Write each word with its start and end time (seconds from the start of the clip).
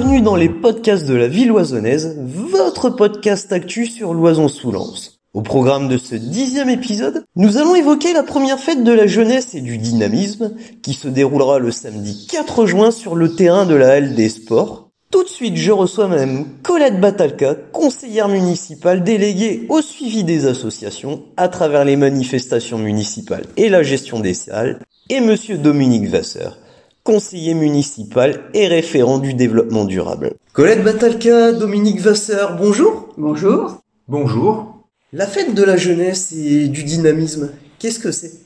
bienvenue 0.00 0.22
dans 0.22 0.36
les 0.36 0.48
podcasts 0.48 1.06
de 1.06 1.14
la 1.14 1.28
ville 1.28 1.52
oisonnaise, 1.52 2.16
votre 2.24 2.88
podcast 2.88 3.52
actu 3.52 3.84
sur 3.84 4.14
l'Oison 4.14 4.48
sous 4.48 4.72
Lens. 4.72 5.20
Au 5.34 5.42
programme 5.42 5.88
de 5.88 5.98
ce 5.98 6.14
dixième 6.14 6.70
épisode, 6.70 7.22
nous 7.36 7.58
allons 7.58 7.74
évoquer 7.74 8.14
la 8.14 8.22
première 8.22 8.58
fête 8.58 8.82
de 8.82 8.92
la 8.92 9.06
jeunesse 9.06 9.54
et 9.54 9.60
du 9.60 9.76
dynamisme 9.76 10.52
qui 10.82 10.94
se 10.94 11.06
déroulera 11.06 11.58
le 11.58 11.70
samedi 11.70 12.26
4 12.30 12.64
juin 12.64 12.90
sur 12.92 13.14
le 13.14 13.34
terrain 13.34 13.66
de 13.66 13.74
la 13.74 13.90
Halle 13.90 14.14
des 14.14 14.30
Sports. 14.30 14.88
Tout 15.10 15.22
de 15.22 15.28
suite, 15.28 15.56
je 15.56 15.70
reçois 15.70 16.08
Madame 16.08 16.46
Colette 16.62 16.98
Batalka, 16.98 17.54
conseillère 17.70 18.28
municipale 18.28 19.04
déléguée 19.04 19.66
au 19.68 19.82
suivi 19.82 20.24
des 20.24 20.46
associations 20.46 21.24
à 21.36 21.48
travers 21.48 21.84
les 21.84 21.96
manifestations 21.96 22.78
municipales 22.78 23.44
et 23.58 23.68
la 23.68 23.82
gestion 23.82 24.18
des 24.18 24.32
salles, 24.32 24.80
et 25.10 25.20
Monsieur 25.20 25.58
Dominique 25.58 26.08
Vasseur, 26.08 26.56
conseiller 27.04 27.54
municipal 27.54 28.42
et 28.54 28.66
référent 28.66 29.18
du 29.18 29.34
développement 29.34 29.84
durable. 29.84 30.34
Colette 30.52 30.84
Batalka, 30.84 31.52
Dominique 31.52 32.00
Vasseur, 32.00 32.56
bonjour. 32.56 33.08
Bonjour. 33.16 33.78
Bonjour. 34.08 34.84
La 35.12 35.26
fête 35.26 35.54
de 35.54 35.62
la 35.62 35.76
jeunesse 35.76 36.32
et 36.32 36.68
du 36.68 36.84
dynamisme, 36.84 37.50
qu'est-ce 37.78 37.98
que 37.98 38.12
c'est? 38.12 38.40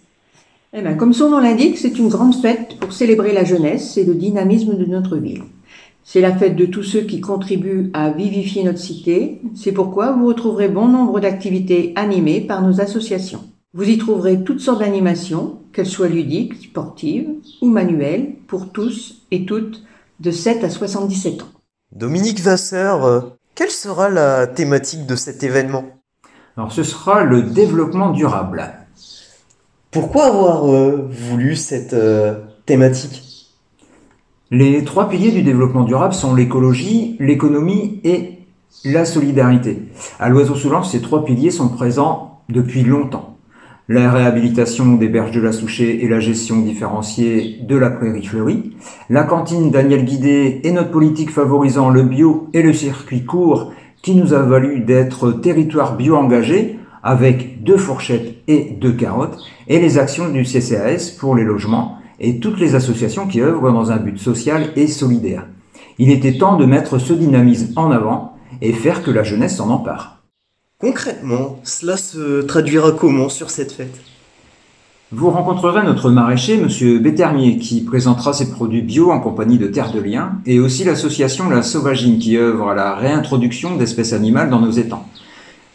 Eh 0.72 0.83
bien, 0.83 0.94
comme 0.94 1.12
son 1.12 1.30
nom 1.30 1.38
l'indique, 1.38 1.78
c'est 1.78 1.98
une 1.98 2.08
grande 2.08 2.34
fête 2.34 2.77
pour 2.80 2.92
célébrer 2.92 3.33
la 3.33 3.44
jeunesse 3.44 3.96
et 3.96 4.05
le 4.05 4.14
dynamisme 4.14 4.77
de 4.77 4.84
notre 4.84 5.16
ville. 5.16 5.42
C'est 6.02 6.20
la 6.20 6.36
fête 6.36 6.56
de 6.56 6.66
tous 6.66 6.83
ceux 6.83 7.02
qui 7.02 7.20
contribuent 7.20 7.91
à 7.94 8.11
vivifier 8.11 8.62
notre 8.64 8.78
cité. 8.78 9.41
C'est 9.55 9.72
pourquoi 9.72 10.12
vous 10.12 10.27
retrouverez 10.27 10.68
bon 10.68 10.86
nombre 10.86 11.20
d'activités 11.20 11.92
animées 11.96 12.41
par 12.41 12.62
nos 12.62 12.80
associations. 12.80 13.41
Vous 13.72 13.89
y 13.89 13.96
trouverez 13.96 14.44
toutes 14.44 14.61
sortes 14.61 14.80
d'animations, 14.80 15.58
qu'elles 15.75 15.86
soient 15.86 16.08
ludiques, 16.08 16.55
sportives 16.62 17.28
ou 17.61 17.69
manuelles, 17.69 18.36
pour 18.47 18.70
tous 18.70 19.22
et 19.30 19.44
toutes 19.44 19.83
de 20.20 20.30
7 20.30 20.64
à 20.64 20.70
77 20.70 21.42
ans. 21.42 21.48
Dominique 21.92 22.41
Vasseur, 22.41 23.05
euh, 23.05 23.20
quelle 23.55 23.70
sera 23.70 24.08
la 24.08 24.47
thématique 24.47 25.06
de 25.06 25.17
cet 25.17 25.42
événement? 25.42 25.84
Alors 26.56 26.72
ce 26.72 26.84
sera 26.84 27.25
le 27.25 27.42
développement 27.42 28.11
durable. 28.11 28.72
Pourquoi 29.91 30.27
avoir 30.27 30.72
euh, 30.72 31.08
voulu 31.11 31.56
cette 31.56 31.92
euh, 31.92 32.41
thématique? 32.67 33.50
Les 34.50 34.84
trois 34.84 35.08
piliers 35.08 35.33
du 35.33 35.42
développement 35.42 35.83
durable 35.83 36.14
sont 36.14 36.34
l'écologie, 36.34 37.17
l'économie 37.19 38.00
et 38.05 38.39
la 38.84 39.05
solidarité. 39.05 39.83
À 40.20 40.28
l'Oiseau 40.28 40.55
sous 40.55 40.84
ces 40.84 41.00
trois 41.00 41.25
piliers 41.25 41.50
sont 41.50 41.69
présents 41.69 42.42
depuis 42.48 42.83
longtemps 42.83 43.33
la 43.88 44.10
réhabilitation 44.10 44.94
des 44.94 45.08
berges 45.08 45.32
de 45.32 45.40
la 45.40 45.52
Souchet 45.52 45.98
et 46.00 46.08
la 46.08 46.20
gestion 46.20 46.60
différenciée 46.60 47.58
de 47.62 47.77
la 47.77 47.90
prairie 47.90 48.24
fleurie, 48.24 48.77
la 49.10 49.24
cantine 49.24 49.70
Daniel 49.70 50.04
Guidé 50.04 50.60
et 50.64 50.72
notre 50.72 50.90
politique 50.90 51.30
favorisant 51.30 51.90
le 51.90 52.02
bio 52.02 52.48
et 52.55 52.62
le 52.62 52.72
circuit 52.72 53.24
court 53.24 53.72
qui 54.02 54.14
nous 54.14 54.32
a 54.32 54.40
valu 54.40 54.80
d'être 54.80 55.32
territoire 55.32 55.96
bio 55.96 56.16
engagé 56.16 56.78
avec 57.02 57.62
deux 57.62 57.77
fourchettes 57.77 58.36
et 58.48 58.77
deux 58.80 58.92
carottes, 58.92 59.38
et 59.68 59.78
les 59.78 59.98
actions 59.98 60.30
du 60.30 60.44
CCAS 60.44 61.16
pour 61.18 61.34
les 61.34 61.45
logements 61.45 61.98
et 62.18 62.40
toutes 62.40 62.61
les 62.61 62.74
associations 62.74 63.27
qui 63.27 63.42
œuvrent 63.42 63.72
dans 63.72 63.92
un 63.92 63.98
but 63.98 64.18
social 64.18 64.68
et 64.77 64.86
solidaire. 64.86 65.46
Il 65.98 66.11
était 66.11 66.39
temps 66.39 66.56
de 66.56 66.64
mettre 66.64 66.98
ce 66.98 67.12
dynamisme 67.12 67.74
en 67.77 67.90
avant 67.90 68.36
et 68.62 68.72
faire 68.72 69.02
que 69.02 69.11
la 69.11 69.22
jeunesse 69.22 69.56
s'en 69.56 69.68
empare. 69.68 70.23
Concrètement, 70.80 71.61
cela 71.62 71.96
se 71.96 72.42
traduira 72.42 72.90
comment 72.90 73.29
sur 73.29 73.48
cette 73.48 73.70
fête? 73.70 74.01
Vous 75.12 75.30
rencontrerez 75.30 75.85
notre 75.85 76.11
maraîcher, 76.11 76.57
Monsieur 76.57 76.98
Bétermier, 76.98 77.58
qui 77.58 77.83
présentera 77.83 78.33
ses 78.33 78.51
produits 78.51 78.83
bio 78.83 79.13
en 79.13 79.20
compagnie 79.20 79.57
de 79.57 79.68
Terre 79.68 79.92
de 79.92 80.01
Liens, 80.01 80.33
et 80.46 80.58
aussi 80.58 80.83
l'association 80.83 81.48
La 81.48 81.63
Sauvagine, 81.63 82.18
qui 82.18 82.36
œuvre 82.36 82.70
à 82.70 82.74
la 82.74 82.96
réintroduction 82.96 83.77
d'espèces 83.77 84.13
animales 84.13 84.51
dans 84.51 84.61
nos 84.61 84.73
étangs. 84.73 85.07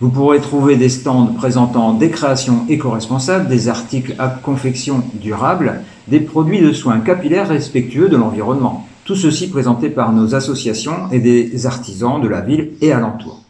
Vous 0.02 0.10
pourrez 0.10 0.42
trouver 0.42 0.76
des 0.76 0.90
stands 0.90 1.28
présentant 1.28 1.94
des 1.94 2.10
créations 2.10 2.66
éco-responsables, 2.68 3.48
des 3.48 3.70
articles 3.70 4.16
à 4.20 4.28
confection 4.28 5.02
durable, 5.14 5.82
des 6.10 6.20
produits 6.20 6.62
de 6.62 6.74
soins 6.74 7.00
capillaires 7.00 7.48
respectueux 7.48 8.10
de 8.10 8.18
l'environnement. 8.18 8.86
Tout 9.06 9.16
ceci 9.16 9.50
présenté 9.50 9.90
par 9.90 10.12
nos 10.12 10.36
associations 10.36 11.10
et 11.12 11.20
des 11.20 11.66
artisans 11.66 12.22
de 12.22 12.28
la 12.28 12.42
ville 12.42 12.72
et 12.82 12.92
alentour. 12.92 13.42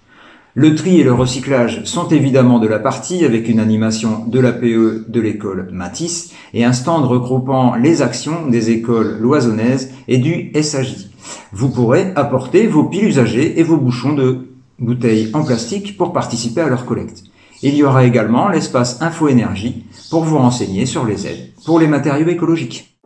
Le 0.55 0.73
tri 0.73 0.99
et 0.99 1.03
le 1.03 1.13
recyclage 1.13 1.83
sont 1.83 2.07
évidemment 2.07 2.57
de 2.57 2.67
la 2.67 2.79
partie 2.79 3.23
avec 3.23 3.47
une 3.49 3.59
animation 3.59 4.25
de 4.25 4.39
l'APE 4.39 5.07
de 5.07 5.21
l'école 5.21 5.69
Matisse 5.71 6.31
et 6.55 6.65
un 6.65 6.73
stand 6.73 7.05
regroupant 7.05 7.75
les 7.75 8.01
actions 8.01 8.47
des 8.47 8.71
écoles 8.71 9.19
loisonnaises 9.19 9.91
et 10.07 10.17
du 10.17 10.51
SAJ. 10.59 11.09
Vous 11.51 11.69
pourrez 11.69 12.13
apporter 12.15 12.65
vos 12.65 12.85
piles 12.85 13.09
usagées 13.09 13.59
et 13.59 13.63
vos 13.63 13.77
bouchons 13.77 14.13
de 14.13 14.49
bouteilles 14.79 15.29
en 15.33 15.43
plastique 15.43 15.95
pour 15.97 16.13
participer 16.13 16.61
à 16.61 16.69
leur 16.69 16.87
collecte. 16.87 17.25
Il 17.61 17.75
y 17.75 17.83
aura 17.83 18.05
également 18.05 18.49
l'espace 18.49 19.03
Info 19.03 19.27
Énergie 19.27 19.85
pour 20.09 20.23
vous 20.23 20.39
renseigner 20.39 20.87
sur 20.87 21.05
les 21.05 21.27
aides 21.27 21.51
pour 21.63 21.79
les 21.79 21.87
matériaux 21.87 22.29
écologiques. 22.29 22.98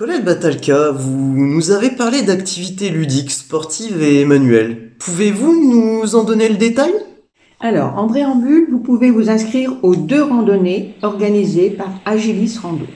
Colette 0.00 0.24
Batalka, 0.24 0.92
vous 0.92 1.36
nous 1.36 1.72
avez 1.72 1.90
parlé 1.90 2.22
d'activités 2.22 2.88
ludiques, 2.88 3.32
sportives 3.32 4.00
et 4.00 4.24
manuelles. 4.24 4.92
Pouvez-vous 4.98 5.52
nous 5.62 6.14
en 6.14 6.24
donner 6.24 6.48
le 6.48 6.56
détail? 6.56 6.90
Alors, 7.60 7.98
en 7.98 8.06
préambule, 8.06 8.66
vous 8.70 8.78
pouvez 8.78 9.10
vous 9.10 9.28
inscrire 9.28 9.76
aux 9.82 9.94
deux 9.94 10.22
randonnées 10.22 10.94
organisées 11.02 11.68
par 11.68 11.90
Agilis 12.06 12.56
Rando. 12.62 12.86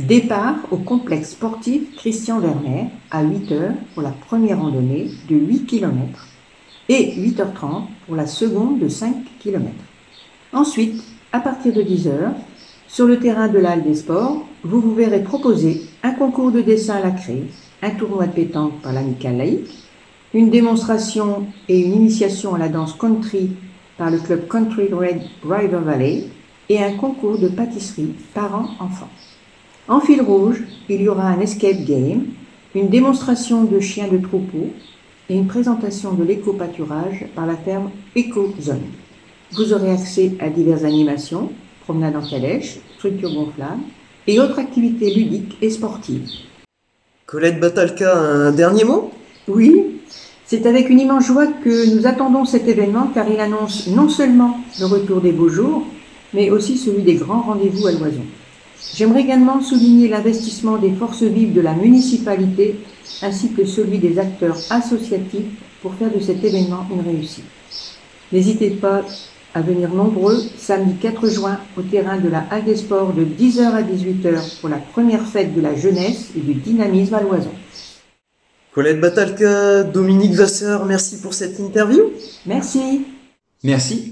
Départ 0.00 0.56
au 0.70 0.76
complexe 0.76 1.30
sportif 1.30 1.96
Christian 1.96 2.40
Werner 2.40 2.88
à 3.10 3.24
8h 3.24 3.72
pour 3.94 4.02
la 4.02 4.10
première 4.10 4.60
randonnée 4.60 5.10
de 5.30 5.36
8 5.36 5.64
km 5.64 6.28
et 6.90 7.14
8h30 7.16 7.84
pour 8.04 8.16
la 8.16 8.26
seconde 8.26 8.80
de 8.80 8.88
5 8.88 9.14
km. 9.38 9.64
Ensuite, 10.52 11.02
à 11.32 11.40
partir 11.40 11.72
de 11.72 11.80
10h, 11.80 12.34
sur 12.86 13.06
le 13.06 13.18
terrain 13.18 13.48
de 13.48 13.58
l'Halle 13.58 13.82
des 13.82 13.94
Sports, 13.94 14.44
vous 14.62 14.82
vous 14.82 14.94
verrez 14.94 15.22
proposer 15.22 15.80
un 16.02 16.12
concours 16.12 16.50
de 16.50 16.62
dessin 16.62 16.96
à 16.96 17.00
la 17.00 17.10
craie, 17.10 17.42
un 17.82 17.90
tournoi 17.90 18.26
de 18.26 18.32
pétanque 18.32 18.80
par 18.80 18.92
l'amicale 18.92 19.36
laïque, 19.36 19.70
une 20.32 20.50
démonstration 20.50 21.46
et 21.68 21.80
une 21.80 21.94
initiation 21.94 22.54
à 22.54 22.58
la 22.58 22.68
danse 22.68 22.94
country 22.94 23.50
par 23.98 24.10
le 24.10 24.18
club 24.18 24.48
Country 24.48 24.88
Red 24.92 25.20
River 25.44 25.80
Valley 25.84 26.24
et 26.68 26.82
un 26.82 26.92
concours 26.96 27.38
de 27.38 27.48
pâtisserie 27.48 28.14
parents-enfants. 28.32 29.10
En 29.88 30.00
fil 30.00 30.22
rouge, 30.22 30.62
il 30.88 31.02
y 31.02 31.08
aura 31.08 31.26
un 31.28 31.40
escape 31.40 31.84
game, 31.84 32.26
une 32.74 32.88
démonstration 32.88 33.64
de 33.64 33.80
chiens 33.80 34.08
de 34.08 34.18
troupeau 34.18 34.70
et 35.28 35.34
une 35.36 35.48
présentation 35.48 36.14
de 36.14 36.24
l'éco-pâturage 36.24 37.26
par 37.34 37.46
la 37.46 37.56
ferme 37.56 37.90
EcoZone. 38.16 38.86
Vous 39.52 39.72
aurez 39.72 39.90
accès 39.90 40.32
à 40.38 40.48
diverses 40.48 40.84
animations, 40.84 41.50
promenade 41.84 42.16
en 42.16 42.26
calèche, 42.26 42.78
structure 42.96 43.34
gonflable 43.34 43.82
et 44.26 44.40
autres 44.40 44.58
activités 44.58 45.12
ludiques 45.14 45.56
et 45.60 45.70
sportives. 45.70 46.28
Colette 47.26 47.60
Batalka, 47.60 48.18
un 48.18 48.52
dernier 48.52 48.84
mot? 48.84 49.10
Oui, 49.48 50.00
c'est 50.46 50.66
avec 50.66 50.90
une 50.90 51.00
immense 51.00 51.26
joie 51.26 51.46
que 51.46 51.94
nous 51.94 52.06
attendons 52.06 52.44
cet 52.44 52.66
événement 52.66 53.08
car 53.14 53.28
il 53.28 53.38
annonce 53.38 53.86
non 53.86 54.08
seulement 54.08 54.58
le 54.80 54.86
retour 54.86 55.20
des 55.20 55.32
beaux 55.32 55.48
jours, 55.48 55.84
mais 56.34 56.50
aussi 56.50 56.76
celui 56.76 57.02
des 57.02 57.14
grands 57.14 57.42
rendez-vous 57.42 57.86
à 57.86 57.92
l'oison. 57.92 58.24
J'aimerais 58.94 59.20
également 59.20 59.60
souligner 59.60 60.08
l'investissement 60.08 60.76
des 60.76 60.90
forces 60.92 61.22
vives 61.22 61.52
de 61.52 61.60
la 61.60 61.74
municipalité 61.74 62.80
ainsi 63.22 63.52
que 63.52 63.64
celui 63.64 63.98
des 63.98 64.18
acteurs 64.18 64.58
associatifs 64.70 65.46
pour 65.82 65.94
faire 65.94 66.12
de 66.12 66.20
cet 66.20 66.42
événement 66.42 66.86
une 66.92 67.00
réussite. 67.00 67.44
N'hésitez 68.32 68.70
pas 68.70 69.02
à 69.54 69.60
venir 69.62 69.92
nombreux 69.92 70.38
samedi 70.56 70.94
4 71.00 71.28
juin 71.28 71.58
au 71.76 71.82
terrain 71.82 72.18
de 72.18 72.28
la 72.28 72.44
Hague 72.50 72.66
des 72.66 72.76
Sports 72.76 73.12
de 73.12 73.24
10h 73.24 73.62
à 73.62 73.82
18h 73.82 74.60
pour 74.60 74.68
la 74.68 74.78
première 74.78 75.22
fête 75.22 75.54
de 75.54 75.60
la 75.60 75.74
jeunesse 75.74 76.30
et 76.36 76.40
du 76.40 76.54
dynamisme 76.54 77.14
à 77.14 77.22
l'oison. 77.22 77.50
Colette 78.72 79.00
Batalka, 79.00 79.82
Dominique 79.82 80.34
Vasseur, 80.34 80.84
merci 80.84 81.20
pour 81.20 81.34
cette 81.34 81.58
interview. 81.58 82.10
Merci. 82.46 83.06
Merci. 83.64 84.10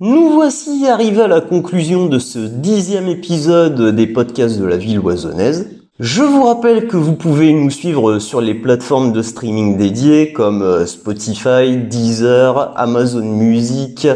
Nous 0.00 0.30
voici 0.30 0.86
arrivés 0.86 1.22
à 1.22 1.28
la 1.28 1.42
conclusion 1.42 2.06
de 2.06 2.18
ce 2.18 2.38
dixième 2.38 3.08
épisode 3.08 3.94
des 3.94 4.06
podcasts 4.06 4.58
de 4.58 4.64
la 4.64 4.78
ville 4.78 4.98
oisonnaise. 4.98 5.79
Je 6.02 6.22
vous 6.22 6.44
rappelle 6.44 6.88
que 6.88 6.96
vous 6.96 7.12
pouvez 7.12 7.52
nous 7.52 7.68
suivre 7.68 8.20
sur 8.20 8.40
les 8.40 8.54
plateformes 8.54 9.12
de 9.12 9.20
streaming 9.20 9.76
dédiées 9.76 10.32
comme 10.32 10.62
euh, 10.62 10.86
Spotify, 10.86 11.76
Deezer, 11.76 12.72
Amazon 12.74 13.22
Music, 13.22 14.08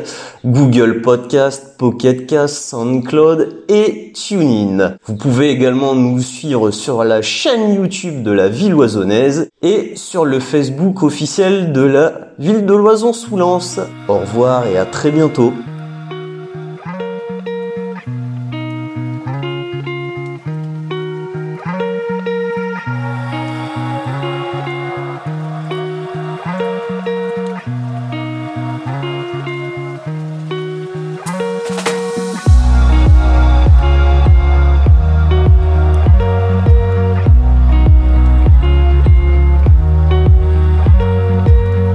Google 0.46 1.02
Podcast, 1.02 1.74
Pocket 1.76 2.26
Cast, 2.26 2.70
SoundCloud 2.70 3.64
et 3.68 4.12
TuneIn. 4.14 4.96
Vous 5.04 5.16
pouvez 5.16 5.50
également 5.50 5.94
nous 5.94 6.22
suivre 6.22 6.70
sur 6.70 7.04
la 7.04 7.20
chaîne 7.20 7.74
YouTube 7.74 8.22
de 8.22 8.30
la 8.30 8.48
ville 8.48 8.74
oisonnaise 8.74 9.50
et 9.60 9.92
sur 9.94 10.24
le 10.24 10.40
Facebook 10.40 11.02
officiel 11.02 11.74
de 11.74 11.82
la 11.82 12.30
ville 12.38 12.64
de 12.64 12.72
Loison-sous-Lens. 12.72 13.80
Au 14.08 14.20
revoir 14.20 14.66
et 14.66 14.78
à 14.78 14.86
très 14.86 15.10
bientôt. 15.10 15.52